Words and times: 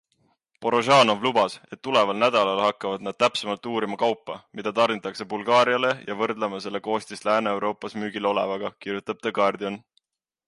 Porozhanov 0.65 1.19
lubas, 1.25 1.55
et 1.75 1.81
tuleval 1.87 2.15
nädalal 2.21 2.61
hakkavad 2.67 3.03
nad 3.07 3.17
täpsemalt 3.23 3.69
uurima 3.73 3.99
kaupa, 4.03 4.37
mida 4.61 4.73
tarnitakse 4.79 5.27
Bulgaariale 5.33 5.91
ja 6.07 6.17
võrdlema 6.23 6.61
selle 6.65 6.81
koostist 6.89 7.27
Lääne-Euroopas 7.29 7.97
müügil 8.05 8.29
olevaga, 8.31 8.73
kirjutab 8.87 9.21
The 9.27 9.35
Guardian. 9.41 9.79